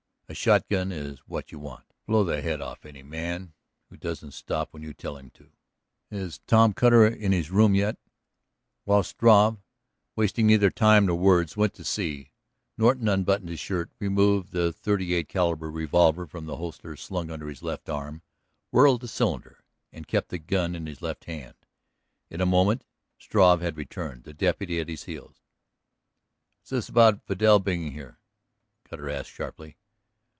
A 0.29 0.33
shotgun 0.33 0.93
is 0.93 1.19
what 1.27 1.51
you 1.51 1.59
want. 1.59 1.93
Blow 2.07 2.23
the 2.23 2.41
head 2.41 2.61
off 2.61 2.85
any 2.85 3.03
man 3.03 3.51
who 3.89 3.97
doesn't 3.97 4.31
stop 4.31 4.71
when 4.73 4.81
you 4.81 4.93
tell 4.93 5.17
him 5.17 5.29
to. 5.31 5.51
Is 6.09 6.39
Tom 6.47 6.71
Cutter 6.71 7.05
in 7.05 7.33
his 7.33 7.51
room 7.51 7.75
yet?" 7.75 7.97
While 8.85 9.03
Struve, 9.03 9.57
wasting 10.15 10.47
neither 10.47 10.69
time 10.71 11.07
nor 11.07 11.19
words, 11.19 11.57
went 11.57 11.73
to 11.73 11.83
see, 11.83 12.31
Norton 12.77 13.09
unbuttoned 13.09 13.49
his 13.49 13.59
shirt, 13.59 13.91
removed 13.99 14.53
the 14.53 14.71
thirty 14.71 15.13
eight 15.15 15.27
caliber 15.27 15.69
revolver 15.69 16.25
from 16.25 16.45
the 16.45 16.55
holster 16.55 16.95
slung 16.95 17.29
under 17.29 17.49
his 17.49 17.61
left 17.61 17.89
arm, 17.89 18.21
whirled 18.71 19.01
the 19.01 19.09
cylinder, 19.09 19.65
and 19.91 20.07
kept 20.07 20.29
the 20.29 20.39
gun 20.39 20.75
in 20.75 20.85
his 20.85 21.01
left 21.01 21.25
hand. 21.25 21.55
In 22.29 22.39
a 22.39 22.45
moment 22.45 22.85
Struve 23.19 23.59
had 23.59 23.75
returned, 23.75 24.23
the 24.23 24.33
deputy 24.33 24.79
at 24.79 24.87
his 24.87 25.03
heels. 25.03 25.41
"What's 26.61 26.69
this 26.69 26.87
about 26.87 27.25
Vidal 27.27 27.59
being 27.59 27.91
here?" 27.91 28.17
Cutter 28.85 29.09
asked 29.09 29.29
sharply. 29.31 29.75